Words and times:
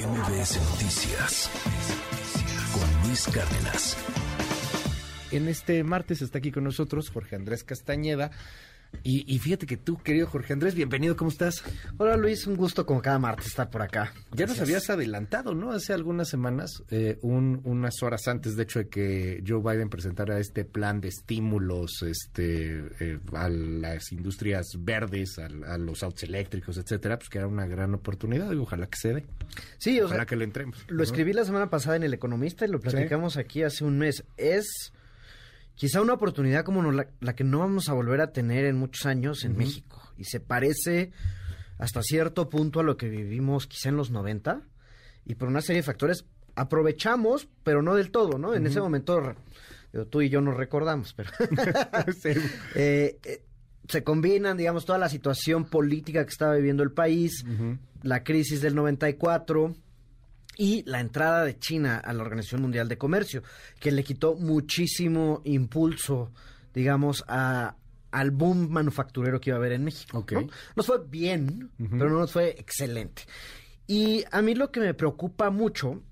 MBS 0.00 0.58
Noticias 0.70 1.50
con 2.72 3.06
Luis 3.06 3.26
Cárdenas. 3.26 3.98
En 5.30 5.46
este 5.46 5.84
martes 5.84 6.22
está 6.22 6.38
aquí 6.38 6.50
con 6.50 6.64
nosotros 6.64 7.10
Jorge 7.10 7.36
Andrés 7.36 7.64
Castañeda. 7.64 8.30
Y, 9.02 9.38
fíjate 9.38 9.66
que 9.66 9.78
tú, 9.78 9.96
querido 9.96 10.26
Jorge 10.26 10.52
Andrés, 10.52 10.74
bienvenido, 10.74 11.16
¿cómo 11.16 11.30
estás? 11.30 11.64
Hola 11.96 12.16
Luis, 12.16 12.46
un 12.46 12.56
gusto 12.56 12.84
como 12.84 13.00
cada 13.00 13.18
martes 13.18 13.46
estar 13.46 13.70
por 13.70 13.80
acá. 13.80 14.12
Ya 14.32 14.46
nos 14.46 14.60
habías 14.60 14.90
adelantado, 14.90 15.54
¿no? 15.54 15.72
Hace 15.72 15.94
algunas 15.94 16.28
semanas, 16.28 16.82
eh, 16.90 17.18
unas 17.22 18.02
horas 18.02 18.28
antes, 18.28 18.56
de 18.56 18.62
hecho, 18.64 18.80
de 18.80 18.88
que 18.88 19.42
Joe 19.46 19.62
Biden 19.62 19.88
presentara 19.88 20.38
este 20.38 20.66
plan 20.66 21.00
de 21.00 21.08
estímulos 21.08 22.02
este, 22.02 22.84
eh, 23.00 23.18
a 23.32 23.48
las 23.48 24.12
industrias 24.12 24.66
verdes, 24.78 25.38
a, 25.38 25.78
los 25.78 26.02
autos 26.02 26.24
eléctricos, 26.24 26.76
etcétera, 26.76 27.18
pues 27.18 27.30
que 27.30 27.38
era 27.38 27.46
una 27.46 27.66
gran 27.66 27.94
oportunidad 27.94 28.52
y 28.52 28.56
ojalá 28.56 28.86
que 28.86 28.98
se 28.98 29.14
dé. 29.14 29.26
Sí, 29.78 29.98
ojalá 30.00 30.26
que 30.26 30.36
lo 30.36 30.44
entremos. 30.44 30.84
Lo 30.88 31.02
escribí 31.02 31.32
la 31.32 31.46
semana 31.46 31.70
pasada 31.70 31.96
en 31.96 32.02
El 32.02 32.12
Economista 32.12 32.66
y 32.66 32.68
lo 32.68 32.80
platicamos 32.80 33.38
aquí 33.38 33.62
hace 33.62 33.82
un 33.84 33.98
mes. 33.98 34.24
Es 34.36 34.92
quizá 35.80 36.02
una 36.02 36.12
oportunidad 36.12 36.62
como 36.62 36.92
la, 36.92 37.06
que 37.34 37.42
no 37.42 37.60
vamos 37.60 37.88
a 37.88 37.94
volver 37.94 38.20
a 38.20 38.32
tener 38.32 38.66
en 38.66 38.76
muchos 38.76 39.06
años 39.06 39.46
en 39.46 39.56
México. 39.56 39.98
Y 40.18 40.24
se 40.24 40.38
parece 40.38 41.10
hasta 41.78 42.02
cierto 42.02 42.50
punto 42.50 42.80
a 42.80 42.82
lo 42.82 42.98
que 42.98 43.08
vivimos 43.08 43.66
quizá 43.66 43.88
en 43.88 43.96
los 43.96 44.10
90 44.10 44.60
y 45.24 45.36
por 45.36 45.48
una 45.48 45.62
serie 45.62 45.80
de 45.80 45.86
factores 45.86 46.26
aprovechamos, 46.54 47.48
pero 47.64 47.80
no 47.80 47.94
del 47.94 48.10
todo, 48.10 48.36
¿no? 48.36 48.54
En 48.54 48.66
ese 48.66 48.78
momento 48.78 49.34
tú 50.10 50.20
y 50.20 50.28
yo 50.28 50.42
nos 50.42 50.54
recordamos, 50.54 51.14
pero 51.14 51.30
eh, 52.74 53.18
eh, 53.24 53.42
se 53.88 54.04
combinan, 54.04 54.58
digamos, 54.58 54.84
toda 54.84 54.98
la 54.98 55.08
situación 55.08 55.64
política 55.64 56.26
que 56.26 56.30
estaba 56.30 56.56
viviendo 56.56 56.82
el 56.82 56.92
país, 56.92 57.42
la 58.02 58.22
crisis 58.22 58.60
del 58.60 58.74
94 58.74 59.74
y 60.60 60.82
la 60.84 61.00
entrada 61.00 61.42
de 61.46 61.58
China 61.58 61.96
a 62.04 62.12
la 62.12 62.22
Organización 62.22 62.60
Mundial 62.60 62.86
de 62.86 62.98
Comercio, 62.98 63.42
que 63.78 63.90
le 63.90 64.04
quitó 64.04 64.34
muchísimo 64.34 65.40
impulso, 65.44 66.32
digamos, 66.74 67.24
a, 67.28 67.76
al 68.10 68.30
boom 68.30 68.68
manufacturero 68.68 69.40
que 69.40 69.48
iba 69.48 69.56
a 69.56 69.58
haber 69.58 69.72
en 69.72 69.84
México. 69.84 70.22
¿no? 70.30 70.48
Nos 70.76 70.86
fue 70.86 70.98
bien, 71.08 71.70
pero 71.78 72.10
no 72.10 72.18
nos 72.18 72.32
fue 72.32 72.50
excelente. 72.58 73.22
Y 73.86 74.22
a 74.30 74.42
mí 74.42 74.54
lo 74.54 74.70
que 74.70 74.80
me 74.80 74.92
preocupa 74.92 75.48
mucho, 75.48 76.02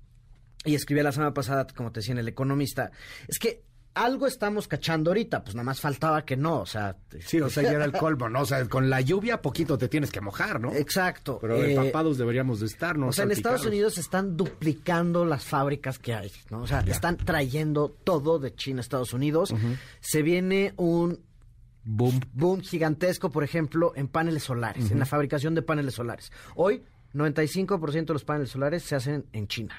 y 0.65 0.73
escribí 0.73 1.03
la 1.03 1.11
semana 1.11 1.31
pasada, 1.31 1.67
como 1.67 1.91
te 1.91 1.99
decía 1.99 2.13
en 2.13 2.17
El 2.17 2.27
Economista, 2.27 2.89
es 3.27 3.37
que 3.37 3.61
algo 3.93 4.27
estamos 4.27 4.67
cachando 4.67 5.11
ahorita, 5.11 5.43
pues 5.43 5.55
nada 5.55 5.65
más 5.65 5.79
faltaba 5.79 6.23
que 6.23 6.37
no, 6.37 6.61
o 6.61 6.65
sea... 6.65 6.95
Sí, 7.19 7.41
o 7.41 7.49
sea, 7.49 7.63
ya 7.63 7.71
era 7.71 7.85
el 7.85 7.91
colmo, 7.91 8.29
¿no? 8.29 8.41
O 8.41 8.45
sea, 8.45 8.65
con 8.65 8.89
la 8.89 9.01
lluvia 9.01 9.41
poquito 9.41 9.77
te 9.77 9.87
tienes 9.87 10.11
que 10.11 10.21
mojar, 10.21 10.61
¿no? 10.61 10.71
Exacto. 10.73 11.39
Pero 11.41 11.57
eh, 11.57 11.73
empapados 11.73 12.17
deberíamos 12.17 12.59
de 12.59 12.67
estar, 12.67 12.97
¿no? 12.97 13.07
O 13.07 13.11
sea, 13.11 13.25
en 13.25 13.31
Estados 13.31 13.65
Unidos 13.65 13.97
están 13.97 14.37
duplicando 14.37 15.25
las 15.25 15.43
fábricas 15.43 15.99
que 15.99 16.13
hay, 16.13 16.31
¿no? 16.49 16.61
O 16.61 16.67
sea, 16.67 16.79
están 16.81 17.17
trayendo 17.17 17.89
todo 17.89 18.39
de 18.39 18.53
China 18.55 18.79
a 18.79 18.81
Estados 18.81 19.13
Unidos. 19.13 19.53
Se 19.99 20.21
viene 20.21 20.73
un 20.77 21.19
boom. 21.83 22.21
boom 22.33 22.61
gigantesco, 22.61 23.31
por 23.31 23.43
ejemplo, 23.43 23.93
en 23.95 24.07
paneles 24.07 24.43
solares, 24.43 24.91
en 24.91 24.99
la 24.99 25.05
fabricación 25.05 25.55
de 25.55 25.61
paneles 25.61 25.95
solares. 25.95 26.31
Hoy, 26.55 26.83
95% 27.13 28.05
de 28.05 28.13
los 28.13 28.23
paneles 28.23 28.49
solares 28.49 28.83
se 28.83 28.95
hacen 28.95 29.25
en 29.33 29.47
China. 29.47 29.75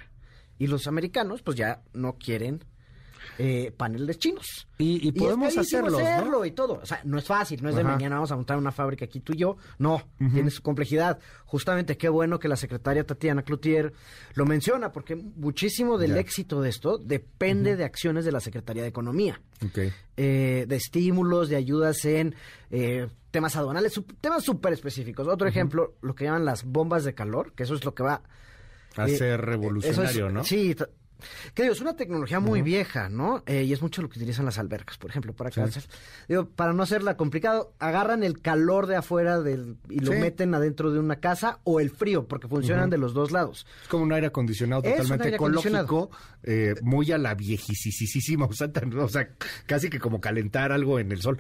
Y 0.59 0.67
los 0.67 0.87
americanos, 0.87 1.43
pues 1.43 1.57
ya 1.57 1.83
no 1.95 2.19
quieren 2.19 2.65
eh, 3.39 3.73
paneles 3.77 4.19
chinos. 4.19 4.67
Y, 4.79 5.13
podemos 5.13 5.57
hacerlo, 5.57 6.45
y 6.45 6.53
todo. 6.53 6.81
O 6.83 6.87
sea, 6.87 7.01
no 7.05 7.19
es 7.19 7.25
fácil, 7.25 7.63
no 7.63 7.69
es 7.69 7.75
de 7.75 7.85
mañana 7.85 8.17
vamos 8.17 8.33
a 8.33 8.37
montar 8.37 8.57
una 8.57 8.73
fábrica 8.73 9.05
aquí 9.05 9.21
tú 9.21 9.35
y 9.35 9.39
yo. 9.39 9.57
No, 9.79 10.03
tiene 10.19 10.51
su 10.51 10.63
complejidad. 10.63 11.19
Justamente 11.45 11.97
qué 11.97 12.09
bueno 12.09 12.39
que 12.39 12.49
la 12.49 12.57
secretaria 12.57 13.05
Tatiana 13.05 13.43
Cloutier 13.43 13.93
lo 14.35 14.47
menciona, 14.47 14.91
porque 14.93 15.17
muchísimo 15.17 15.99
del 15.99 16.17
éxito 16.17 16.63
de 16.63 16.71
esto 16.71 16.99
depende 16.99 17.77
de 17.77 17.85
acciones 17.85 18.25
de 18.25 18.33
la 18.33 18.41
Secretaría 18.41 18.83
de 18.83 18.89
Economía. 18.89 19.41
Eh, 20.17 20.65
de 20.67 20.77
estímulos, 20.77 21.49
de 21.49 21.57
ayudas 21.57 22.05
en 22.05 22.35
eh, 22.71 23.09
temas 23.31 23.57
aduanales, 23.57 24.01
temas 24.21 24.45
súper 24.45 24.73
específicos. 24.73 25.27
Otro 25.29 25.49
ejemplo, 25.49 25.95
lo 26.03 26.15
que 26.15 26.25
llaman 26.25 26.45
las 26.45 26.65
bombas 26.65 27.05
de 27.05 27.15
calor, 27.15 27.53
que 27.53 27.65
eso 27.65 27.75
es 27.75 27.85
lo 27.85 27.95
que 27.95 28.03
va 28.03 28.23
a 28.97 29.09
ser 29.09 29.41
revolucionario, 29.41 30.31
¿no? 30.31 30.45
Sí, 30.45 30.75
que 31.55 31.63
digo, 31.63 31.75
es 31.75 31.81
una 31.81 31.97
tecnología 31.97 32.41
muy 32.41 32.63
vieja, 32.63 33.09
¿no? 33.09 33.43
Eh, 33.47 33.65
y 33.65 33.73
es 33.73 33.83
mucho 33.83 34.03
lo 34.03 34.09
que 34.09 34.19
utilizan 34.19 34.45
las 34.45 34.59
albercas, 34.59 34.99
por 34.99 35.11
ejemplo, 35.11 35.33
para 35.33 35.51
digo, 36.29 36.49
para 36.49 36.73
no 36.73 36.83
hacerla 36.83 37.17
complicado, 37.17 37.73
agarran 37.79 38.23
el 38.23 38.41
calor 38.41 38.87
de 38.87 38.97
afuera 38.97 39.41
del, 39.41 39.77
y 39.89 40.01
lo 40.01 40.13
meten 40.13 40.55
adentro 40.55 40.93
de 40.93 40.99
una 40.99 41.17
casa 41.17 41.61
o 41.65 41.81
el 41.81 41.91
frío, 41.91 42.27
porque 42.27 42.49
funcionan 42.49 42.91
de 42.91 42.99
los 42.99 43.15
dos 43.15 43.31
lados. 43.31 43.67
Es 43.83 43.89
como 43.89 44.05
un 44.05 44.13
aire 44.13 44.29
acondicionado 44.29 44.83
totalmente 44.83 45.35
ecológico, 45.35 46.11
eh, 46.43 46.75
muy 46.83 47.11
a 47.13 47.19
la 47.19 47.37
o 47.41 48.53
sea, 48.53 48.71
o 48.99 49.09
sea, 49.09 49.29
casi 49.67 49.91
que 49.91 49.99
como 49.99 50.21
calentar 50.21 50.73
algo 50.73 50.99
en 50.99 51.13
el 51.13 51.21
sol. 51.21 51.39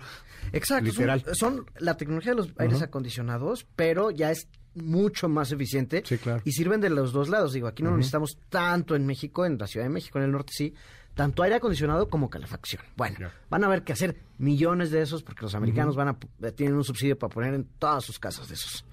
Exacto, 0.52 0.84
literal. 0.86 1.24
Son, 1.32 1.66
la 1.78 1.96
tecnología 1.96 2.32
de 2.32 2.36
los 2.36 2.52
aires 2.58 2.82
acondicionados, 2.82 3.66
pero 3.76 4.10
ya 4.10 4.30
es 4.30 4.48
mucho 4.74 5.28
más 5.28 5.52
eficiente 5.52 6.02
y 6.44 6.52
sirven 6.52 6.80
de 6.80 6.90
los 6.90 7.12
dos 7.12 7.28
lados. 7.28 7.52
Digo, 7.52 7.68
aquí 7.68 7.82
no 7.82 7.96
necesitamos 7.96 8.38
tanto 8.48 8.94
en 8.94 9.06
México, 9.06 9.44
en 9.44 9.58
la 9.58 9.66
Ciudad 9.66 9.86
de 9.86 9.90
México, 9.90 10.18
en 10.18 10.24
el 10.24 10.32
norte 10.32 10.52
sí, 10.54 10.74
tanto 11.14 11.42
aire 11.42 11.56
acondicionado 11.56 12.08
como 12.08 12.30
calefacción. 12.30 12.82
Bueno, 12.96 13.30
van 13.48 13.64
a 13.64 13.66
haber 13.66 13.82
que 13.82 13.92
hacer 13.92 14.16
millones 14.38 14.90
de 14.90 15.02
esos 15.02 15.22
porque 15.22 15.42
los 15.42 15.54
americanos 15.54 15.96
van 15.96 16.08
a 16.08 16.16
eh, 16.42 16.52
tienen 16.52 16.76
un 16.76 16.84
subsidio 16.84 17.18
para 17.18 17.32
poner 17.32 17.54
en 17.54 17.64
todas 17.78 18.04
sus 18.04 18.18
casas 18.18 18.48
de 18.48 18.54
esos. 18.54 18.84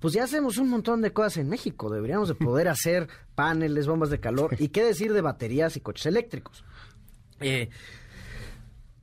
Pues 0.00 0.14
ya 0.14 0.24
hacemos 0.24 0.58
un 0.58 0.68
montón 0.68 1.00
de 1.00 1.12
cosas 1.12 1.38
en 1.38 1.48
México. 1.48 1.90
Deberíamos 1.90 2.28
de 2.28 2.34
poder 2.34 2.68
hacer 2.68 3.08
paneles, 3.34 3.86
bombas 3.86 4.10
de 4.10 4.20
calor 4.20 4.56
y 4.58 4.68
qué 4.68 4.84
decir 4.84 5.12
de 5.12 5.20
baterías 5.20 5.76
y 5.76 5.80
coches 5.80 6.06
eléctricos. 6.06 6.64
Eh, 7.40 7.68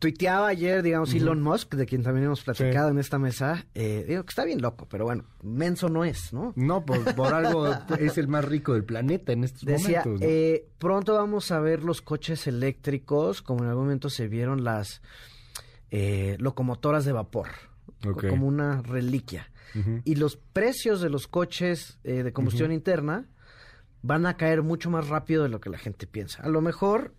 tuiteaba 0.02 0.48
ayer, 0.48 0.82
digamos, 0.82 1.14
Elon 1.14 1.44
Musk, 1.44 1.76
de 1.76 1.86
quien 1.86 2.02
también 2.02 2.26
hemos 2.26 2.42
platicado 2.42 2.90
en 2.90 2.98
esta 2.98 3.20
mesa, 3.20 3.68
eh, 3.76 4.04
digo 4.08 4.24
que 4.24 4.30
está 4.30 4.44
bien 4.44 4.60
loco, 4.60 4.88
pero 4.90 5.06
bueno, 5.06 5.26
menso 5.44 5.90
no 5.90 6.04
es, 6.04 6.34
¿no? 6.34 6.54
No, 6.56 6.84
por, 6.84 7.14
por 7.14 7.36
algo 7.36 7.68
es 8.00 8.18
el 8.18 8.28
más 8.28 8.44
rico 8.44 8.74
del 8.74 8.84
planeta 8.84 9.32
en 9.32 9.44
estos 9.44 9.64
Decía, 9.64 10.02
momentos. 10.04 10.28
Eh, 10.28 10.68
pronto 10.80 11.14
vamos 11.14 11.52
a 11.52 11.60
ver 11.60 11.84
los 11.84 12.02
coches 12.02 12.48
eléctricos, 12.48 13.44
como 13.44 13.64
en 13.64 13.70
algún 13.70 13.84
momento 13.84 14.10
se 14.10 14.28
vieron 14.28 14.64
las 14.64 15.04
eh, 15.92 16.36
locomotoras 16.40 17.06
de 17.06 17.12
vapor, 17.12 17.50
como 18.28 18.48
una 18.48 18.82
reliquia. 18.82 19.52
Y 20.04 20.16
los 20.16 20.36
precios 20.36 21.00
de 21.00 21.10
los 21.10 21.28
coches 21.28 22.00
eh, 22.04 22.24
de 22.24 22.34
combustión 22.34 22.72
interna 22.72 23.30
van 24.02 24.26
a 24.26 24.36
caer 24.36 24.64
mucho 24.64 24.90
más 24.90 25.08
rápido 25.08 25.44
de 25.44 25.50
lo 25.50 25.62
que 25.62 25.70
la 25.70 25.78
gente 25.78 26.08
piensa. 26.08 26.42
A 26.42 26.50
lo 26.50 26.60
mejor 26.60 27.14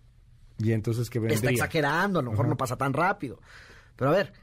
y 0.57 0.71
entonces, 0.71 1.09
¿qué 1.09 1.19
vendría? 1.19 1.35
Está 1.35 1.51
exagerando, 1.51 2.19
a 2.19 2.21
lo 2.21 2.31
mejor 2.31 2.47
no 2.47 2.57
pasa 2.57 2.75
tan 2.75 2.93
rápido. 2.93 3.39
Pero 3.95 4.11
a 4.11 4.13
ver, 4.13 4.33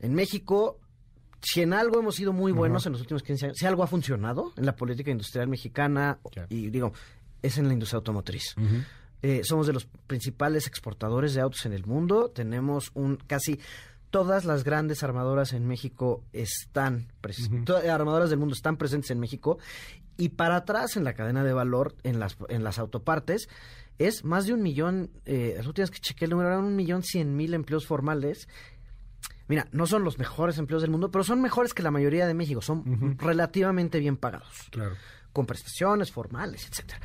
en 0.00 0.14
México, 0.14 0.78
si 1.42 1.62
en 1.62 1.72
algo 1.72 1.98
hemos 1.98 2.14
sido 2.14 2.32
muy 2.32 2.52
buenos 2.52 2.86
en 2.86 2.92
los 2.92 3.00
últimos 3.00 3.22
15 3.22 3.46
años, 3.46 3.58
si 3.58 3.66
algo 3.66 3.82
ha 3.82 3.86
funcionado 3.86 4.52
en 4.56 4.66
la 4.66 4.76
política 4.76 5.10
industrial 5.10 5.48
mexicana, 5.48 6.18
y 6.48 6.70
digo, 6.70 6.92
es 7.42 7.58
en 7.58 7.66
la 7.68 7.72
industria 7.72 7.98
automotriz. 7.98 8.54
Eh, 9.22 9.42
somos 9.44 9.66
de 9.66 9.74
los 9.74 9.86
principales 10.06 10.66
exportadores 10.66 11.34
de 11.34 11.42
autos 11.42 11.66
en 11.66 11.74
el 11.74 11.84
mundo. 11.84 12.30
Tenemos 12.30 12.90
un 12.94 13.16
casi 13.16 13.60
todas 14.10 14.44
las 14.44 14.64
grandes 14.64 15.02
armadoras 15.02 15.52
en 15.52 15.66
México 15.66 16.24
están 16.32 17.08
todas 17.64 17.84
las 17.84 17.94
armadoras 17.94 18.30
del 18.30 18.38
mundo 18.38 18.54
están 18.54 18.76
presentes 18.76 19.10
en 19.12 19.20
México 19.20 19.58
y 20.16 20.30
para 20.30 20.56
atrás 20.56 20.96
en 20.96 21.04
la 21.04 21.14
cadena 21.14 21.44
de 21.44 21.52
valor 21.52 21.94
en 22.02 22.18
las 22.18 22.36
en 22.48 22.64
las 22.64 22.80
autopartes 22.80 23.48
es 24.00 24.24
más 24.24 24.46
de 24.46 24.54
un 24.54 24.62
millón, 24.62 25.10
eh, 25.26 25.52
las 25.58 25.66
últimas 25.66 25.90
que 25.90 26.00
chequé 26.00 26.24
el 26.24 26.30
número 26.30 26.48
eran 26.48 26.64
un 26.64 26.74
millón 26.74 27.02
cien 27.02 27.36
mil 27.36 27.52
empleos 27.52 27.86
formales. 27.86 28.48
Mira, 29.46 29.68
no 29.72 29.86
son 29.86 30.04
los 30.04 30.18
mejores 30.18 30.56
empleos 30.56 30.80
del 30.80 30.90
mundo, 30.90 31.10
pero 31.10 31.22
son 31.22 31.42
mejores 31.42 31.74
que 31.74 31.82
la 31.82 31.90
mayoría 31.90 32.26
de 32.26 32.32
México, 32.32 32.62
son 32.62 33.18
relativamente 33.18 33.98
bien 33.98 34.16
pagados. 34.16 34.68
Claro. 34.70 34.96
Con 35.34 35.44
prestaciones 35.44 36.10
formales, 36.10 36.66
etcétera. 36.66 37.00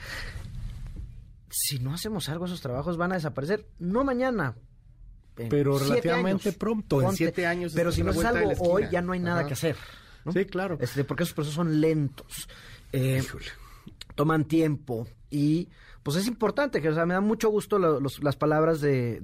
Si 1.49 1.79
no 1.79 1.93
hacemos 1.93 2.29
algo, 2.29 2.45
esos 2.45 2.61
trabajos 2.61 2.95
van 2.95 3.11
a 3.11 3.15
desaparecer, 3.15 3.67
no 3.79 4.05
mañana, 4.05 4.55
pero 5.35 5.77
relativamente 5.77 6.53
pronto, 6.53 7.01
en 7.01 7.11
siete 7.13 7.45
años. 7.45 7.73
Pero 7.75 7.91
si 7.91 8.03
no 8.03 8.11
es 8.11 8.23
algo 8.23 8.51
hoy, 8.59 8.85
ya 8.89 9.01
no 9.01 9.11
hay 9.11 9.19
nada 9.19 9.45
que 9.45 9.53
hacer. 9.53 9.75
Sí, 10.31 10.45
claro. 10.45 10.77
Este, 10.79 11.03
porque 11.03 11.23
esos 11.23 11.33
procesos 11.33 11.55
son 11.55 11.81
lentos. 11.81 12.47
Eh, 12.93 13.21
toman 14.15 14.45
tiempo 14.45 15.07
y 15.29 15.67
pues 16.05 16.17
es 16.17 16.27
importante, 16.27 16.83
que 16.83 16.89
o 16.89 16.93
sea, 16.93 17.07
me 17.07 17.15
da 17.15 17.19
mucho 17.19 17.49
gusto 17.49 17.79
las 17.79 18.35
palabras 18.35 18.79
de, 18.79 19.19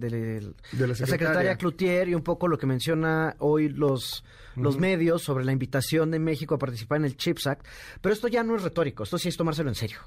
la, 0.71 0.95
secretaria. 0.95 1.55
Cloutier 1.55 2.09
y 2.09 2.15
un 2.15 2.23
poco 2.23 2.47
lo 2.47 2.57
que 2.57 2.65
menciona 2.65 3.35
hoy 3.37 3.69
los, 3.69 4.23
los 4.55 4.79
medios 4.79 5.21
sobre 5.21 5.45
la 5.45 5.51
invitación 5.51 6.09
de 6.09 6.17
México 6.17 6.55
a 6.55 6.57
participar 6.57 6.97
en 6.97 7.05
el 7.05 7.15
CHIPS 7.15 7.45
Act, 7.45 7.67
pero 8.01 8.13
esto 8.13 8.27
ya 8.27 8.41
no 8.43 8.55
es 8.55 8.63
retórico, 8.63 9.03
esto 9.03 9.19
sí 9.19 9.29
es 9.29 9.37
tomárselo 9.37 9.69
en 9.69 9.75
serio. 9.75 9.99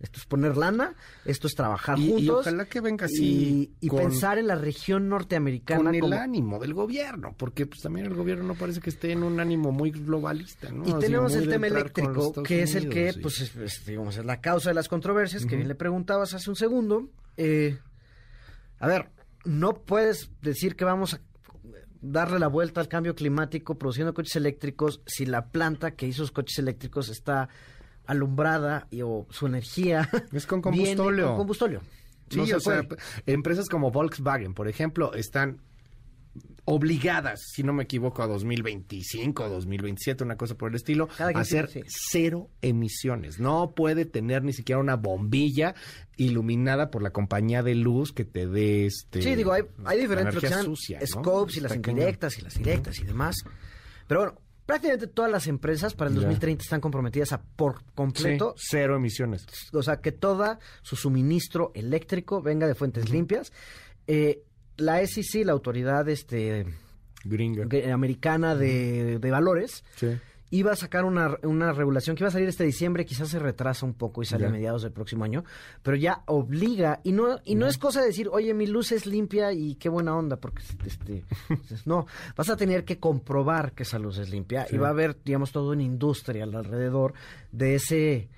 Esto 0.00 0.20
es 0.20 0.24
poner 0.24 0.56
lana, 0.56 0.94
esto 1.26 1.48
es 1.48 1.54
trabajar 1.54 1.98
juntos. 1.98 2.22
Y 2.22 2.30
ojalá 2.30 2.64
que 2.64 2.80
venga 2.80 3.04
así. 3.04 3.70
Y, 3.78 3.90
pensar 3.90 4.38
en 4.38 4.46
la 4.46 4.54
región 4.54 5.10
norteamericana. 5.10 5.84
Con 5.84 5.94
el 5.94 6.12
ánimo 6.14 6.58
del 6.58 6.72
gobierno, 6.72 7.34
porque 7.36 7.66
pues 7.66 7.82
también 7.82 8.06
el 8.06 8.14
gobierno 8.14 8.44
no 8.44 8.54
parece 8.54 8.80
que 8.80 8.88
esté 8.88 9.12
en 9.12 9.22
un 9.22 9.38
ánimo 9.38 9.70
muy 9.70 9.90
globalista, 9.90 10.70
¿no? 10.70 10.88
Y 10.88 10.98
tenemos 10.98 11.34
el 11.34 11.46
tema 11.46 11.66
eléctrico, 11.66 12.42
que 12.42 12.62
es 12.62 12.74
el 12.74 12.88
que, 12.88 13.12
pues, 13.20 13.38
es, 13.42 13.84
digamos, 13.84 14.16
es 14.16 14.24
la 14.24 14.40
causa 14.40 14.70
de 14.70 14.74
las 14.74 14.88
controversias, 14.88 15.44
que 15.44 15.56
bien 15.56 15.68
le 15.68 15.74
preguntaba 15.74 16.21
hace 16.22 16.48
un 16.48 16.56
segundo. 16.56 17.08
Eh, 17.36 17.78
a 18.78 18.86
ver, 18.86 19.10
no 19.44 19.74
puedes 19.74 20.30
decir 20.40 20.76
que 20.76 20.84
vamos 20.84 21.14
a 21.14 21.20
darle 22.00 22.38
la 22.38 22.48
vuelta 22.48 22.80
al 22.80 22.88
cambio 22.88 23.14
climático 23.14 23.76
produciendo 23.78 24.12
coches 24.12 24.36
eléctricos 24.36 25.00
si 25.06 25.24
la 25.24 25.46
planta 25.50 25.92
que 25.92 26.06
hizo 26.06 26.22
los 26.22 26.32
coches 26.32 26.58
eléctricos 26.58 27.08
está 27.08 27.48
alumbrada 28.06 28.88
y, 28.90 29.02
o 29.02 29.26
su 29.30 29.46
energía 29.46 30.08
es 30.32 30.46
con 30.46 30.60
combustóleo. 30.60 31.28
con 31.28 31.36
combustóleo. 31.38 31.80
Sí, 32.28 32.52
o 32.52 32.60
sea, 32.60 32.86
empresas 33.26 33.68
como 33.68 33.90
Volkswagen, 33.90 34.54
por 34.54 34.66
ejemplo, 34.66 35.12
están 35.12 35.60
obligadas, 36.64 37.40
si 37.52 37.62
no 37.62 37.72
me 37.72 37.84
equivoco, 37.84 38.22
a 38.22 38.26
2025, 38.26 39.48
2027, 39.48 40.24
una 40.24 40.36
cosa 40.36 40.54
por 40.56 40.70
el 40.70 40.76
estilo, 40.76 41.08
a 41.18 41.38
hacer 41.38 41.68
cero 41.86 42.50
emisiones. 42.60 43.40
No 43.40 43.72
puede 43.74 44.04
tener 44.04 44.44
ni 44.44 44.52
siquiera 44.52 44.80
una 44.80 44.96
bombilla 44.96 45.74
iluminada 46.16 46.90
por 46.90 47.02
la 47.02 47.10
compañía 47.10 47.62
de 47.62 47.74
luz 47.74 48.12
que 48.12 48.24
te 48.24 48.46
dé 48.46 48.86
este. 48.86 49.22
Sí, 49.22 49.34
digo, 49.34 49.52
hay, 49.52 50.00
diferentes 50.00 50.42
scopes 51.06 51.56
y 51.56 51.60
las 51.60 51.74
indirectas 51.74 52.38
y 52.38 52.42
las 52.42 52.54
directas 52.54 52.98
y 53.00 53.04
demás. 53.04 53.36
Pero 54.06 54.20
bueno, 54.20 54.38
prácticamente 54.64 55.08
todas 55.08 55.30
las 55.30 55.48
empresas 55.48 55.94
para 55.94 56.10
el 56.10 56.16
2030 56.16 56.62
están 56.62 56.80
comprometidas 56.80 57.32
a 57.32 57.42
por 57.42 57.82
completo 57.94 58.54
cero 58.56 58.96
emisiones. 58.96 59.46
O 59.72 59.82
sea, 59.82 59.96
que 60.00 60.12
toda 60.12 60.60
su 60.82 60.94
suministro 60.94 61.72
eléctrico 61.74 62.40
venga 62.40 62.66
de 62.66 62.74
fuentes 62.74 63.10
limpias. 63.10 63.52
Eh, 64.06 64.44
la 64.76 65.04
SEC, 65.06 65.44
la 65.44 65.52
autoridad 65.52 66.08
este 66.08 66.66
americana 67.92 68.56
de, 68.56 69.18
valores, 69.30 69.84
iba 70.50 70.72
a 70.72 70.76
sacar 70.76 71.04
una, 71.04 71.38
una, 71.44 71.72
regulación 71.72 72.14
que 72.14 72.24
iba 72.24 72.28
a 72.28 72.32
salir 72.32 72.48
este 72.48 72.64
diciembre, 72.64 73.06
quizás 73.06 73.30
se 73.30 73.38
retrasa 73.38 73.86
un 73.86 73.94
poco 73.94 74.22
y 74.22 74.26
sale 74.26 74.46
a 74.46 74.50
mediados 74.50 74.82
del 74.82 74.92
próximo 74.92 75.24
año, 75.24 75.44
pero 75.82 75.96
ya 75.96 76.22
obliga, 76.26 77.00
y 77.04 77.12
no, 77.12 77.40
y 77.44 77.54
no 77.54 77.66
es 77.66 77.78
cosa 77.78 78.00
de 78.00 78.08
decir, 78.08 78.28
oye, 78.30 78.52
mi 78.52 78.66
luz 78.66 78.92
es 78.92 79.06
limpia 79.06 79.52
y 79.52 79.76
qué 79.76 79.88
buena 79.88 80.14
onda, 80.14 80.36
porque 80.36 80.62
este, 80.84 81.24
no, 81.86 82.06
vas 82.36 82.50
a 82.50 82.56
tener 82.56 82.84
que 82.84 82.98
comprobar 82.98 83.72
que 83.72 83.84
esa 83.84 83.98
luz 83.98 84.18
es 84.18 84.28
limpia 84.28 84.66
y 84.70 84.76
va 84.76 84.88
a 84.88 84.90
haber, 84.90 85.16
digamos, 85.24 85.52
todo 85.52 85.70
una 85.70 85.84
industria 85.84 86.44
alrededor 86.44 87.14
de 87.50 87.76
ese 87.76 88.28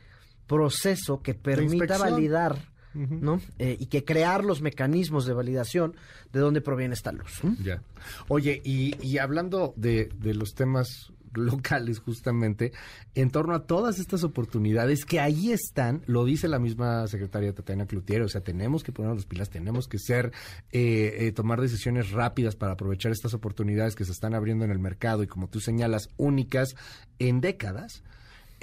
proceso 0.46 1.20
que 1.20 1.34
permita 1.34 1.98
validar 1.98 2.73
¿no? 2.94 3.40
Eh, 3.58 3.76
y 3.78 3.86
que 3.86 4.04
crear 4.04 4.44
los 4.44 4.62
mecanismos 4.62 5.26
de 5.26 5.34
validación 5.34 5.94
de 6.32 6.40
dónde 6.40 6.60
proviene 6.60 6.94
esta 6.94 7.12
luz. 7.12 7.40
Ya. 7.62 7.82
Oye, 8.28 8.60
y, 8.64 9.18
hablando 9.18 9.74
de, 9.76 10.10
los 10.22 10.54
temas 10.54 11.12
locales 11.34 11.98
justamente 11.98 12.72
en 13.14 13.30
torno 13.30 13.54
a 13.54 13.66
todas 13.66 13.98
estas 13.98 14.22
oportunidades 14.22 15.04
que 15.04 15.18
ahí 15.18 15.50
están, 15.50 16.02
lo 16.06 16.24
dice 16.24 16.46
la 16.46 16.60
misma 16.60 17.08
secretaria 17.08 17.52
Tatiana 17.52 17.86
Cloutier, 17.86 18.22
o 18.22 18.28
sea, 18.28 18.40
tenemos 18.40 18.84
que 18.84 18.92
poner 18.92 19.14
las 19.14 19.26
pilas, 19.26 19.50
tenemos 19.50 19.88
que 19.88 19.98
ser, 19.98 20.32
eh, 20.70 21.16
eh, 21.20 21.32
tomar 21.32 21.60
decisiones 21.60 22.12
rápidas 22.12 22.54
para 22.54 22.74
aprovechar 22.74 23.10
estas 23.10 23.34
oportunidades 23.34 23.96
que 23.96 24.04
se 24.04 24.12
están 24.12 24.34
abriendo 24.34 24.64
en 24.64 24.70
el 24.70 24.78
mercado 24.78 25.22
y 25.24 25.26
como 25.26 25.48
tú 25.48 25.58
señalas, 25.60 26.08
únicas 26.16 26.76
en 27.18 27.40
décadas 27.40 28.04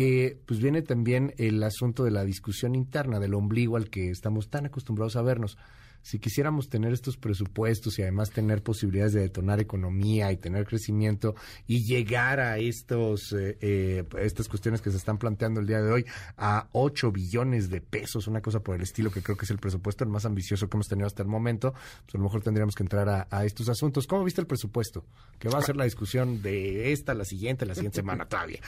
eh, 0.04 0.36
pues 0.48 0.60
viene 0.60 0.82
también 0.82 1.32
el 1.38 1.62
asunto 1.62 2.04
de 2.04 2.10
la 2.10 2.26
discusión 2.26 2.74
interna, 2.74 3.20
del 3.20 3.36
ombligo 3.36 3.78
al 3.78 3.92
que 3.92 4.10
estamos 4.10 4.50
tan 4.50 4.66
acostumbrados 4.66 5.16
a 5.16 5.22
vernos. 5.22 5.60
Si 6.02 6.18
quisiéramos 6.18 6.70
tener 6.70 6.92
estos 6.92 7.18
presupuestos 7.18 8.00
y 8.00 8.02
además 8.02 8.32
tener 8.32 8.64
posibilidades 8.64 9.14
de 9.14 9.20
detonar 9.20 9.60
economía 9.60 10.32
y 10.32 10.38
tener 10.38 10.66
crecimiento 10.66 11.36
y 11.68 11.86
llegar 11.86 12.40
a 12.40 12.58
estos 12.58 13.32
eh, 13.34 13.60
eh, 13.62 14.04
estas 14.18 14.48
cuestiones 14.48 14.82
que 14.82 14.90
se 14.90 14.98
están 14.98 15.20
planteando 15.20 15.60
el 15.60 15.68
día 15.68 15.80
de 15.80 15.92
hoy 15.92 16.06
a 16.38 16.68
8 16.72 17.12
billones 17.12 17.70
de 17.70 17.82
pesos, 17.82 18.28
una 18.28 18.42
cosa 18.42 18.62
por 18.62 18.76
el 18.76 18.82
estilo 18.82 19.12
que 19.12 19.22
creo 19.22 19.38
que 19.38 19.46
es 19.46 19.52
el 19.52 19.60
presupuesto 19.60 20.04
el 20.04 20.10
más 20.10 20.26
ambicioso 20.26 20.68
que 20.68 20.78
hemos 20.78 20.88
tenido 20.88 21.06
hasta 21.06 21.22
el 21.22 21.30
momento, 21.30 21.74
pues 21.74 22.16
a 22.16 22.18
lo 22.18 22.24
mejor 22.24 22.42
tendríamos 22.42 22.74
que 22.74 22.82
entrar 22.82 23.08
a, 23.08 23.28
a 23.30 23.46
estos 23.46 23.70
asuntos. 23.70 24.08
¿Cómo 24.08 24.24
viste 24.24 24.42
el 24.42 24.48
presupuesto? 24.48 25.06
Que 25.38 25.50
va 25.50 25.60
a 25.60 25.62
ser 25.62 25.76
la 25.76 25.84
discusión 25.84 26.42
de 26.42 26.92
esta, 26.92 27.14
la 27.14 27.26
siguiente, 27.26 27.68
la 27.68 27.76
siguiente 27.76 27.98
semana 27.98 28.26
todavía. 28.26 28.62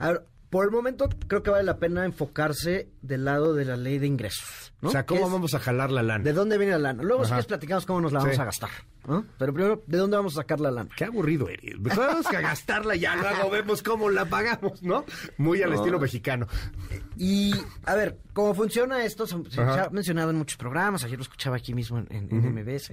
Por 0.52 0.66
el 0.66 0.70
momento 0.70 1.08
creo 1.28 1.42
que 1.42 1.48
vale 1.48 1.64
la 1.64 1.78
pena 1.78 2.04
enfocarse 2.04 2.90
del 3.00 3.24
lado 3.24 3.54
de 3.54 3.64
la 3.64 3.78
ley 3.78 3.98
de 3.98 4.06
ingresos. 4.06 4.74
O 4.82 4.90
sea, 4.90 5.06
¿cómo 5.06 5.30
vamos 5.30 5.54
a 5.54 5.58
jalar 5.58 5.90
la 5.90 6.02
lana? 6.02 6.22
¿De 6.22 6.34
dónde 6.34 6.58
viene 6.58 6.72
la 6.72 6.78
lana? 6.78 7.02
Luego 7.02 7.24
si 7.24 7.32
platicamos 7.44 7.86
cómo 7.86 8.02
nos 8.02 8.12
la 8.12 8.18
vamos 8.18 8.38
a 8.38 8.44
gastar. 8.44 8.68
Pero 9.38 9.54
primero, 9.54 9.82
¿de 9.86 9.96
dónde 9.96 10.18
vamos 10.18 10.34
a 10.34 10.42
sacar 10.42 10.60
la 10.60 10.70
lana? 10.70 10.90
Qué 10.94 11.06
aburrido 11.06 11.48
eres. 11.48 11.80
Mejor 11.80 12.06
vamos 12.06 12.26
a 12.26 12.40
gastarla 12.42 12.94
ya 12.96 13.16
luego 13.16 13.48
vemos 13.48 13.82
cómo 13.82 14.10
la 14.10 14.26
pagamos, 14.26 14.82
¿no? 14.82 15.06
Muy 15.38 15.62
al 15.62 15.72
estilo 15.72 15.98
mexicano. 15.98 16.46
Y, 17.16 17.54
a 17.86 17.94
ver, 17.94 18.18
¿cómo 18.34 18.52
funciona 18.52 19.06
esto? 19.06 19.26
Se, 19.26 19.36
ha 19.58 19.88
mencionado 19.90 20.32
en 20.32 20.36
muchos 20.36 20.58
programas. 20.58 21.02
Ayer 21.02 21.16
lo 21.16 21.22
escuchaba 21.22 21.56
aquí 21.56 21.72
mismo 21.72 21.96
en, 22.10 22.28
MBS. 22.30 22.92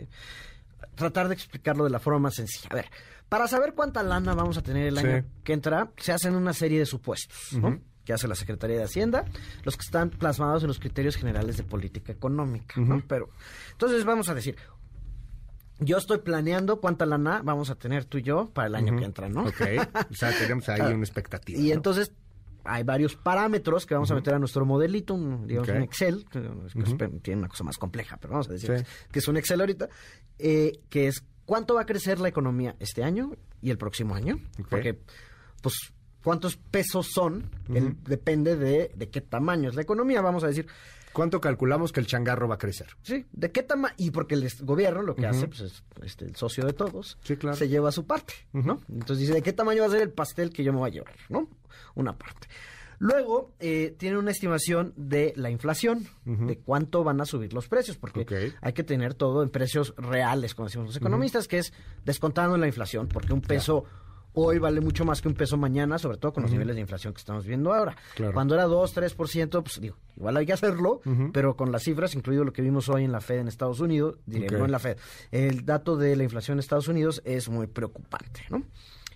Tratar 0.95 1.27
de 1.27 1.33
explicarlo 1.33 1.83
de 1.83 1.89
la 1.89 1.99
forma 1.99 2.19
más 2.19 2.35
sencilla. 2.35 2.69
A 2.71 2.75
ver, 2.75 2.89
para 3.27 3.47
saber 3.47 3.73
cuánta 3.73 4.03
lana 4.03 4.33
vamos 4.33 4.57
a 4.57 4.61
tener 4.61 4.87
el 4.87 4.97
año 4.97 5.25
que 5.43 5.53
entra, 5.53 5.91
se 5.97 6.11
hacen 6.11 6.35
una 6.35 6.53
serie 6.53 6.79
de 6.79 6.85
supuestos, 6.85 7.53
¿no? 7.53 7.79
que 8.03 8.13
hace 8.13 8.27
la 8.27 8.33
Secretaría 8.33 8.77
de 8.77 8.83
Hacienda, 8.85 9.25
los 9.63 9.77
que 9.77 9.83
están 9.83 10.09
plasmados 10.09 10.63
en 10.63 10.67
los 10.69 10.79
criterios 10.79 11.15
generales 11.15 11.57
de 11.57 11.63
política 11.63 12.11
económica, 12.11 12.81
¿no? 12.81 13.03
Pero, 13.07 13.29
entonces 13.71 14.03
vamos 14.03 14.29
a 14.29 14.33
decir, 14.33 14.55
yo 15.77 15.97
estoy 15.97 16.17
planeando 16.17 16.81
cuánta 16.81 17.05
lana 17.05 17.41
vamos 17.43 17.69
a 17.69 17.75
tener 17.75 18.05
tú 18.05 18.17
y 18.17 18.23
yo 18.23 18.49
para 18.49 18.67
el 18.67 18.73
año 18.73 18.97
que 18.97 19.05
entra, 19.05 19.29
¿no? 19.29 19.43
Ok, 19.43 19.61
o 20.09 20.15
sea, 20.15 20.31
tenemos 20.35 20.67
ahí 20.69 20.81
una 20.93 21.03
expectativa. 21.03 21.59
Y 21.59 21.71
entonces 21.71 22.11
hay 22.63 22.83
varios 22.83 23.15
parámetros 23.15 23.85
que 23.85 23.93
vamos 23.93 24.11
a 24.11 24.15
meter 24.15 24.33
a 24.33 24.39
nuestro 24.39 24.65
modelito, 24.65 25.13
un, 25.13 25.47
digamos 25.47 25.69
un 25.69 25.81
Excel, 25.81 26.25
que 26.29 26.39
tiene 27.21 27.39
una 27.39 27.47
cosa 27.47 27.63
más 27.63 27.77
compleja, 27.77 28.17
pero 28.17 28.33
vamos 28.33 28.49
a 28.49 28.53
decir 28.53 28.85
que 29.11 29.19
es 29.19 29.27
un 29.27 29.37
Excel 29.37 29.59
ahorita, 29.61 29.89
eh, 30.37 30.79
que 30.89 31.07
es 31.07 31.23
cuánto 31.45 31.75
va 31.75 31.81
a 31.81 31.85
crecer 31.85 32.19
la 32.19 32.29
economía 32.29 32.75
este 32.79 33.03
año 33.03 33.31
y 33.61 33.71
el 33.71 33.77
próximo 33.77 34.15
año. 34.15 34.39
Porque, 34.69 34.99
pues, 35.61 35.93
cuántos 36.23 36.57
pesos 36.57 37.07
son, 37.13 37.49
depende 38.05 38.55
de, 38.55 38.91
de 38.95 39.09
qué 39.09 39.21
tamaño 39.21 39.69
es 39.69 39.75
la 39.75 39.81
economía, 39.81 40.21
vamos 40.21 40.43
a 40.43 40.47
decir. 40.47 40.67
¿Cuánto 41.11 41.41
calculamos 41.41 41.91
que 41.91 41.99
el 41.99 42.05
changarro 42.05 42.47
va 42.47 42.55
a 42.55 42.57
crecer? 42.59 42.87
Sí, 43.01 43.25
¿de 43.31 43.51
qué 43.51 43.63
tamaño? 43.63 43.95
Y 43.97 44.11
porque 44.11 44.35
el 44.35 44.47
gobierno 44.61 45.01
lo 45.01 45.15
que 45.15 45.25
hace, 45.25 45.47
pues 45.47 45.61
es 45.61 45.83
este, 46.03 46.25
el 46.25 46.35
socio 46.35 46.65
de 46.65 46.73
todos, 46.73 47.17
se 47.23 47.67
lleva 47.67 47.91
su 47.91 48.05
parte, 48.05 48.35
¿no? 48.53 48.79
Entonces 48.87 49.19
dice, 49.19 49.33
¿de 49.33 49.41
qué 49.41 49.51
tamaño 49.51 49.81
va 49.81 49.87
a 49.87 49.91
ser 49.91 50.03
el 50.03 50.11
pastel 50.11 50.51
que 50.51 50.63
yo 50.63 50.71
me 50.71 50.79
voy 50.79 50.91
a 50.91 50.93
llevar, 50.93 51.15
¿no? 51.29 51.49
Una 51.95 52.15
parte. 52.15 52.47
Luego, 52.99 53.53
eh, 53.59 53.95
tiene 53.97 54.17
una 54.17 54.31
estimación 54.31 54.93
de 54.97 55.33
la 55.37 55.49
inflación, 55.49 56.05
de 56.25 56.59
cuánto 56.59 57.03
van 57.03 57.21
a 57.21 57.25
subir 57.25 57.53
los 57.53 57.67
precios, 57.69 57.97
porque 57.97 58.53
hay 58.61 58.73
que 58.73 58.83
tener 58.83 59.13
todo 59.13 59.41
en 59.41 59.49
precios 59.49 59.93
reales, 59.97 60.53
como 60.53 60.67
decimos 60.67 60.87
los 60.87 60.97
economistas, 60.97 61.47
que 61.47 61.59
es 61.59 61.73
descontando 62.05 62.57
la 62.57 62.67
inflación, 62.67 63.07
porque 63.07 63.33
un 63.33 63.41
peso 63.41 63.85
hoy 64.33 64.59
vale 64.59 64.81
mucho 64.81 65.05
más 65.05 65.21
que 65.21 65.27
un 65.27 65.33
peso 65.33 65.57
mañana, 65.57 65.97
sobre 65.97 66.17
todo 66.17 66.33
con 66.33 66.43
los 66.43 66.51
niveles 66.51 66.75
de 66.75 66.81
inflación 66.81 67.13
que 67.13 67.19
estamos 67.19 67.45
viendo 67.45 67.73
ahora. 67.73 67.95
Cuando 68.33 68.55
era 68.55 68.65
2, 68.65 68.95
3%, 68.95 69.63
pues 69.63 69.81
digo, 69.81 69.97
igual 70.15 70.37
hay 70.37 70.45
que 70.45 70.53
hacerlo, 70.53 71.01
pero 71.33 71.55
con 71.55 71.71
las 71.71 71.83
cifras, 71.83 72.15
incluido 72.15 72.43
lo 72.43 72.53
que 72.53 72.61
vimos 72.61 72.89
hoy 72.89 73.03
en 73.03 73.11
la 73.11 73.21
Fed 73.21 73.39
en 73.39 73.47
Estados 73.47 73.79
Unidos, 73.79 74.17
diré, 74.25 74.57
no 74.57 74.65
en 74.65 74.71
la 74.71 74.79
Fed, 74.79 74.97
el 75.31 75.65
dato 75.65 75.97
de 75.97 76.15
la 76.15 76.23
inflación 76.23 76.55
en 76.55 76.59
Estados 76.59 76.87
Unidos 76.87 77.21
es 77.25 77.49
muy 77.49 77.67
preocupante, 77.67 78.45
¿no? 78.49 78.63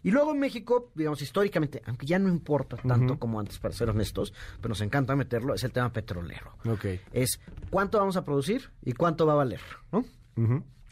Y 0.05 0.12
luego 0.12 0.34
en 0.34 0.39
México, 0.39 0.91
digamos, 0.96 1.22
históricamente, 1.22 1.82
aunque 1.86 2.05
ya 2.05 2.20
no 2.20 2.27
importa 2.27 2.75
tanto 2.75 3.17
como 3.17 3.39
antes, 3.39 3.58
para 3.58 3.74
ser 3.74 3.89
honestos, 3.89 4.34
pero 4.58 4.70
nos 4.70 4.82
encanta 4.82 5.15
meterlo, 5.15 5.53
es 5.53 5.63
el 5.63 5.72
tema 5.72 5.93
petrolero. 5.93 6.58
Okay. 6.65 7.00
Es 7.13 7.39
cuánto 7.70 8.00
vamos 8.00 8.17
a 8.17 8.25
producir 8.25 8.72
y 8.84 8.91
cuánto 8.91 9.25
va 9.25 9.32
a 9.32 9.38
valer, 9.38 9.62
¿no? 9.93 10.03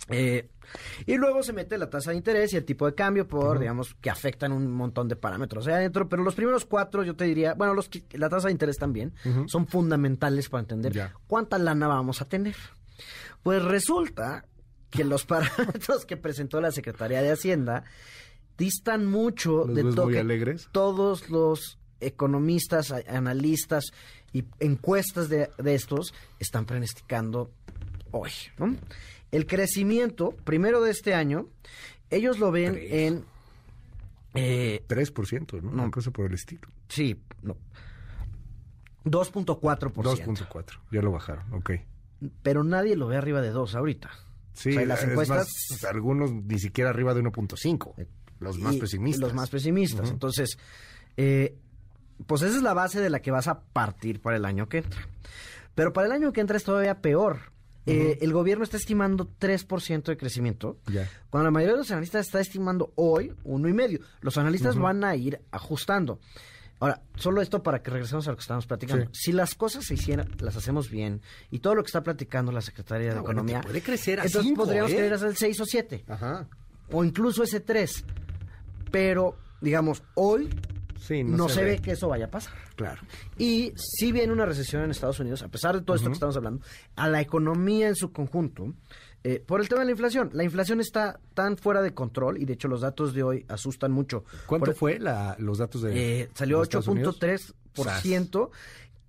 Eh, 0.10 0.50
y 1.06 1.18
luego 1.18 1.44
se 1.44 1.54
mete 1.54 1.78
la 1.78 1.90
tasa 1.90 2.12
de 2.12 2.18
interés 2.18 2.54
y 2.54 2.58
el 2.58 2.66
tipo 2.66 2.86
de 2.86 2.96
cambio 2.96 3.28
por, 3.28 3.60
digamos, 3.60 3.94
que 3.96 4.10
afectan 4.10 4.52
un 4.52 4.72
montón 4.72 5.08
de 5.08 5.16
parámetros 5.16 5.68
ahí 5.68 5.74
adentro. 5.74 6.08
Pero 6.08 6.24
los 6.24 6.36
primeros 6.36 6.66
cuatro, 6.66 7.04
yo 7.04 7.16
te 7.16 7.26
diría, 7.26 7.54
bueno, 7.54 7.74
los, 7.74 7.90
la 8.14 8.30
tasa 8.30 8.48
de 8.48 8.54
interés 8.54 8.78
también 8.78 9.14
son 9.48 9.68
fundamentales 9.68 10.50
para 10.50 10.62
entender 10.62 11.12
cuánta 11.28 11.58
lana 11.58 11.88
vamos 11.88 12.22
a 12.22 12.26
tener. 12.26 12.56
Pues 13.44 13.64
resulta 13.64 14.46
que 14.90 15.04
los 15.04 15.26
parámetros 15.26 16.06
que 16.06 16.18
presentó 16.18 16.62
la 16.62 16.72
Secretaría 16.72 17.22
de 17.22 17.32
Hacienda 17.32 17.84
distan 18.58 19.06
mucho 19.08 19.66
de 19.66 19.84
muy 19.84 20.18
alegres? 20.18 20.70
todos 20.72 21.30
los 21.30 21.80
economistas, 22.00 22.92
analistas 23.08 23.86
y 24.34 24.46
encuestas 24.60 25.30
de, 25.30 25.50
estos 25.66 26.14
están 26.40 26.66
pronosticando 26.66 27.52
hoy. 28.12 28.32
El 29.32 29.46
crecimiento, 29.48 30.32
primero 30.44 30.82
de 30.82 30.92
este 30.92 31.14
año, 31.14 31.48
ellos 32.10 32.40
lo 32.40 32.52
ven 32.52 32.78
en... 32.80 33.24
Eh, 34.34 34.84
3%, 34.88 35.62
¿no? 35.62 35.72
Una 35.72 35.92
cosa 35.92 36.12
por 36.12 36.26
el 36.26 36.34
estilo. 36.34 36.68
Sí, 36.88 37.22
no. 37.42 37.58
2.4%. 39.06 39.94
2.4, 39.94 40.80
ya 40.92 41.02
lo 41.02 41.12
bajaron, 41.12 41.54
ok. 41.54 41.72
Pero 42.44 42.64
nadie 42.64 42.96
lo 42.96 43.08
ve 43.08 43.18
arriba 43.18 43.42
de 43.42 43.50
2 43.50 43.76
ahorita. 43.76 44.12
Sí, 44.54 44.74
las 44.86 45.04
encuestas... 45.04 45.48
algunos 45.90 46.32
ni 46.32 46.60
siquiera 46.60 46.90
arriba 46.90 47.14
de 47.14 47.24
1.5, 47.24 47.94
eh, 47.98 48.08
los 48.40 48.60
más 48.60 48.76
pesimistas. 48.76 49.22
Los 49.22 49.34
más 49.34 49.50
pesimistas. 49.50 50.10
Entonces, 50.10 50.58
eh, 51.18 51.58
pues 52.28 52.42
esa 52.42 52.58
es 52.58 52.64
la 52.64 52.74
base 52.74 53.00
de 53.00 53.10
la 53.10 53.22
que 53.22 53.32
vas 53.32 53.48
a 53.48 53.62
partir 53.62 54.22
para 54.22 54.38
el 54.38 54.46
año 54.46 54.68
que 54.68 54.80
entra. 54.80 55.08
Pero 55.74 55.94
para 55.94 56.08
el 56.08 56.14
año 56.14 56.34
que 56.34 56.42
entra 56.42 56.58
es 56.58 56.64
todavía 56.64 57.02
peor. 57.02 57.52
Eh, 57.86 58.20
el 58.22 58.32
gobierno 58.32 58.64
está 58.64 58.78
estimando 58.78 59.28
3% 59.40 60.04
de 60.04 60.18
crecimiento, 60.18 60.78
cuando 61.30 61.46
la 61.46 61.52
mayoría 61.52 61.74
de 61.74 61.80
los 61.80 61.92
analistas 61.92 62.28
está 62.28 62.40
estimando 62.40 62.94
hoy 62.96 63.34
1,5%. 63.44 64.02
Los 64.22 64.38
analistas 64.38 64.78
van 64.78 65.04
a 65.04 65.16
ir 65.16 65.42
ajustando. 65.52 66.20
Ahora, 66.80 67.02
solo 67.16 67.44
esto 67.44 67.62
para 67.62 67.84
que 67.84 67.92
regresemos 67.92 68.28
a 68.28 68.32
lo 68.32 68.38
que 68.38 68.42
estamos 68.42 68.66
platicando. 68.66 69.08
Si 69.14 69.32
las 69.32 69.54
cosas 69.54 69.86
se 69.86 69.94
hicieran, 69.94 70.28
las 70.40 70.56
hacemos 70.56 70.90
bien, 70.90 71.22
y 71.52 71.60
todo 71.60 71.76
lo 71.76 71.84
que 71.84 71.88
está 71.88 72.02
platicando 72.02 72.52
la 72.52 72.62
Secretaría 72.62 73.14
de 73.14 73.20
ah, 73.20 73.22
Economía... 73.22 73.62
puede 73.62 73.82
crecer 73.82 74.20
a 74.20 74.26
Entonces 74.26 74.52
podríamos 74.54 74.92
¿eh? 74.92 75.12
hasta 75.14 75.28
el 75.28 75.38
6 75.38 75.60
o 75.60 75.66
7. 75.66 76.06
Ajá. 76.08 76.48
O 76.92 77.04
incluso 77.04 77.44
ese 77.44 77.60
3. 77.60 78.04
Pero, 78.90 79.38
digamos, 79.62 80.02
hoy 80.16 80.50
no, 81.26 81.50
se, 81.50 81.64
ve. 81.64 81.80
que 81.80 81.92
eso 81.92 82.08
vaya 82.08 82.26
a 82.26 82.30
pasar. 82.30 82.54
Claro. 82.76 83.02
Y 83.38 83.74
si 83.76 84.12
viene 84.12 84.32
una 84.32 84.46
recesión 84.46 84.84
en 84.84 84.92
Estados 84.92 85.20
Unidos, 85.20 85.42
a 85.44 85.48
pesar 85.48 85.76
de 85.76 85.82
todo 85.82 85.96
esto 85.96 86.08
que 86.08 86.14
estamos 86.14 86.38
hablando, 86.38 86.64
a 86.96 87.08
la 87.08 87.22
economía 87.22 87.88
en 87.88 87.96
su 87.96 88.12
conjunto, 88.12 88.74
eh, 89.24 89.44
por 89.46 89.62
el 89.62 89.70
tema 89.70 89.82
de 89.82 89.86
la 89.86 89.92
inflación. 89.92 90.32
La 90.34 90.44
inflación 90.44 90.80
está 90.80 91.20
tan 91.34 91.58
fuera 91.58 91.82
de 91.82 91.94
control 91.94 92.42
y 92.42 92.46
de 92.46 92.54
hecho 92.54 92.68
los 92.68 92.82
datos 92.82 93.14
de 93.14 93.24
hoy 93.24 93.46
asustan 93.50 93.92
mucho. 93.92 94.26
¿Cuánto 94.48 94.74
fue 94.74 95.00
la, 95.00 95.36
los 95.38 95.60
datos 95.60 95.84
de... 95.84 96.22
Eh, 96.22 96.30
salió 96.34 96.62
8.3%, 96.62 98.50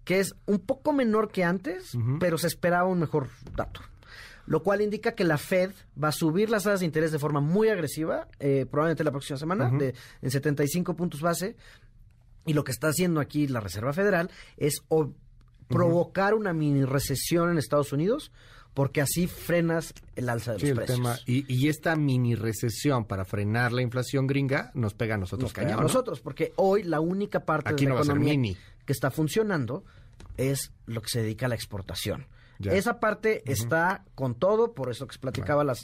que 0.05 0.21
es 0.21 0.35
un 0.47 0.59
poco 0.59 0.93
menor 0.93 1.31
que 1.31 1.45
antes, 1.45 1.97
pero 2.21 2.37
se 2.37 2.47
esperaba 2.47 2.89
un 2.89 2.99
mejor 3.01 3.29
dato 3.57 3.81
lo 4.47 4.63
cual 4.63 4.81
indica 4.81 5.13
que 5.13 5.25
la 5.25 5.39
Fed 5.39 5.71
va 6.03 6.09
a 6.09 6.13
subir 6.13 6.51
las 6.51 6.65
tasas 6.65 6.81
de 6.81 6.87
interés 6.87 7.13
de 7.13 7.19
forma 7.19 7.41
muy 7.41 7.69
agresiva, 7.69 8.29
eh, 8.41 8.67
probablemente 8.69 9.05
la 9.05 9.11
próxima 9.11 9.39
semana, 9.39 9.71
de, 9.71 9.95
en 10.21 10.31
75 10.31 10.95
puntos 10.95 11.21
base. 11.21 11.57
Y 12.47 12.55
lo 12.55 12.65
que 12.65 12.73
está 12.73 12.89
haciendo 12.89 13.21
aquí 13.21 13.47
la 13.47 13.61
Reserva 13.61 13.93
Federal 13.93 14.31
es 14.57 14.83
provocar 15.69 16.35
una 16.35 16.53
mini 16.53 16.85
recesión 16.85 17.51
en 17.51 17.59
Estados 17.59 17.93
Unidos, 17.93 18.33
porque 18.75 19.01
así 19.01 19.27
frenas 19.27 19.95
el 20.17 20.29
alza 20.29 20.55
de 20.55 20.75
los 20.75 20.87
precios. 20.87 21.25
Y, 21.27 21.69
esta 21.69 21.95
mini 21.97 22.35
recesión 22.35 23.05
para 23.05 23.25
frenar 23.25 23.73
la 23.73 23.83
inflación 23.83 24.27
gringa 24.27 24.71
nos 24.75 24.95
pega 24.95 25.15
a 25.15 25.19
nosotros. 25.19 25.55
Nos 25.57 25.67
a 25.73 25.77
nosotros, 25.77 26.21
porque 26.21 26.53
hoy 26.57 26.83
la 26.83 27.01
única 27.01 27.45
parte 27.45 27.75
de 27.75 27.85
la 27.85 27.95
economía 28.01 28.55
que 28.85 28.93
está 28.93 29.11
funcionando 29.11 29.85
es 30.37 30.73
lo 30.87 31.03
que 31.03 31.09
se 31.09 31.23
dedica 31.23 31.47
a 31.47 31.49
la 31.49 31.55
exportación. 31.55 32.27
Esa 32.71 33.01
parte 33.01 33.43
está 33.51 34.05
con 34.15 34.37
todo, 34.37 34.73
por 34.73 34.91
eso 34.91 35.07
que 35.07 35.19
platicaba 35.19 35.65
la 35.65 35.77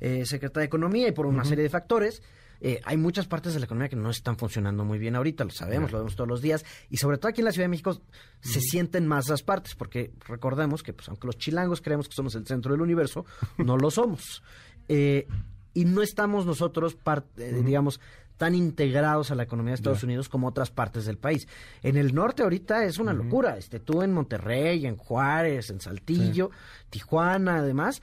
eh, 0.00 0.26
Secretaria 0.26 0.62
de 0.62 0.66
Economía 0.66 1.08
y 1.08 1.12
por 1.12 1.26
una 1.26 1.44
serie 1.44 1.64
de 1.64 1.70
factores. 1.70 2.22
Eh, 2.64 2.80
hay 2.84 2.96
muchas 2.96 3.26
partes 3.26 3.54
de 3.54 3.58
la 3.58 3.66
economía 3.66 3.88
que 3.88 3.96
no 3.96 4.08
están 4.08 4.36
funcionando 4.36 4.84
muy 4.84 4.96
bien 4.96 5.16
ahorita, 5.16 5.42
lo 5.42 5.50
sabemos, 5.50 5.90
lo 5.90 5.98
vemos 5.98 6.14
todos 6.14 6.28
los 6.28 6.40
días, 6.40 6.64
y 6.88 6.98
sobre 6.98 7.18
todo 7.18 7.28
aquí 7.28 7.40
en 7.40 7.46
la 7.46 7.52
Ciudad 7.52 7.64
de 7.64 7.70
México 7.70 8.00
se 8.40 8.60
sienten 8.60 9.04
más 9.08 9.28
las 9.28 9.42
partes, 9.42 9.74
porque 9.74 10.12
recordemos 10.28 10.84
que 10.84 10.92
pues, 10.92 11.08
aunque 11.08 11.26
los 11.26 11.36
chilangos 11.38 11.80
creemos 11.80 12.08
que 12.08 12.14
somos 12.14 12.36
el 12.36 12.46
centro 12.46 12.70
del 12.70 12.80
universo, 12.80 13.26
no 13.58 13.76
lo 13.76 13.90
somos. 13.90 14.44
Eh, 14.88 15.26
y 15.74 15.86
no 15.86 16.02
estamos 16.02 16.46
nosotros, 16.46 16.94
parte, 16.94 17.52
digamos, 17.62 17.98
tan 18.36 18.54
integrados 18.54 19.30
a 19.30 19.34
la 19.34 19.42
economía 19.42 19.72
de 19.72 19.76
Estados 19.76 20.04
Unidos 20.04 20.28
como 20.28 20.46
otras 20.46 20.70
partes 20.70 21.04
del 21.04 21.18
país. 21.18 21.48
En 21.82 21.96
el 21.96 22.14
norte 22.14 22.42
ahorita 22.42 22.84
es 22.84 22.98
una 22.98 23.12
locura. 23.12 23.56
Este, 23.56 23.80
tú 23.80 24.02
en 24.02 24.12
Monterrey, 24.12 24.86
en 24.86 24.96
Juárez, 24.96 25.70
en 25.70 25.80
Saltillo, 25.80 26.50
Tijuana, 26.90 27.56
además, 27.56 28.02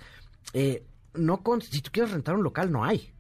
eh, 0.54 0.84
no 1.14 1.44
con, 1.44 1.62
si 1.62 1.82
tú 1.82 1.92
quieres 1.92 2.12
rentar 2.12 2.36
un 2.36 2.44
local 2.44 2.72
no 2.72 2.84
hay. 2.84 3.14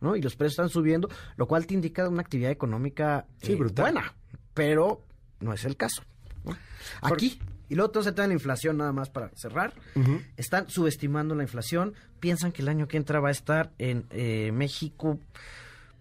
¿No? 0.00 0.16
Y 0.16 0.22
los 0.22 0.36
precios 0.36 0.52
están 0.52 0.68
subiendo, 0.68 1.08
lo 1.36 1.46
cual 1.46 1.66
te 1.66 1.74
indica 1.74 2.08
una 2.08 2.22
actividad 2.22 2.50
económica 2.50 3.26
eh, 3.42 3.56
buena, 3.56 4.14
pero 4.54 5.02
no 5.40 5.52
es 5.52 5.64
el 5.64 5.76
caso. 5.76 6.02
Aquí, 7.02 7.38
y 7.68 7.74
luego 7.74 7.90
todo 7.90 8.02
se 8.02 8.10
trata 8.10 8.22
de 8.22 8.28
la 8.28 8.34
inflación, 8.34 8.76
nada 8.76 8.92
más 8.92 9.10
para 9.10 9.30
cerrar. 9.36 9.74
Están 10.36 10.68
subestimando 10.68 11.34
la 11.34 11.42
inflación. 11.42 11.94
Piensan 12.18 12.52
que 12.52 12.62
el 12.62 12.68
año 12.68 12.88
que 12.88 12.96
entra 12.96 13.20
va 13.20 13.28
a 13.28 13.32
estar 13.32 13.72
en 13.78 14.06
eh, 14.10 14.50
México 14.52 15.18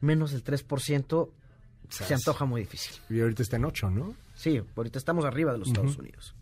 menos 0.01 0.31
del 0.31 0.43
3%, 0.43 1.29
se 1.89 2.13
antoja 2.13 2.45
muy 2.45 2.61
difícil. 2.61 2.95
Y 3.09 3.21
ahorita 3.21 3.43
está 3.43 3.57
en 3.57 3.65
8, 3.65 3.89
¿no? 3.89 4.15
Sí, 4.35 4.61
ahorita 4.75 4.97
estamos 4.97 5.25
arriba 5.25 5.51
de 5.51 5.57
los 5.57 5.67
Estados 5.67 5.97
Unidos. 5.97 6.33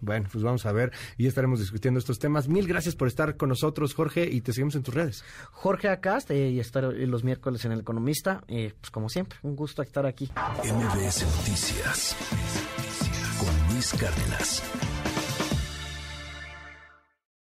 Bueno, 0.00 0.28
pues 0.30 0.44
vamos 0.44 0.66
a 0.66 0.72
ver 0.72 0.92
y 1.16 1.26
estaremos 1.26 1.60
discutiendo 1.60 1.98
estos 1.98 2.18
temas. 2.18 2.48
Mil 2.48 2.66
gracias 2.66 2.96
por 2.96 3.08
estar 3.08 3.36
con 3.36 3.48
nosotros, 3.48 3.94
Jorge, 3.94 4.28
y 4.30 4.40
te 4.40 4.52
seguimos 4.52 4.74
en 4.74 4.82
tus 4.82 4.94
redes. 4.94 5.24
Jorge 5.52 5.88
Acast, 5.88 6.30
eh, 6.30 6.50
y 6.50 6.60
estar 6.60 6.84
los 6.84 7.24
miércoles 7.24 7.64
en 7.64 7.72
El 7.72 7.80
Economista. 7.80 8.42
Eh, 8.48 8.74
pues 8.80 8.90
como 8.90 9.08
siempre, 9.08 9.38
un 9.42 9.56
gusto 9.56 9.82
estar 9.82 10.06
aquí. 10.06 10.30
MBS 10.64 11.24
Noticias 11.24 12.16
con 13.38 13.74
Luis 13.74 13.92
Cárdenas. 13.94 14.62